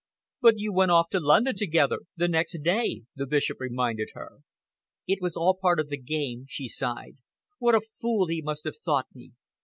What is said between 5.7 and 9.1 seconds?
of the game," she sighed. "What a fool he must have thought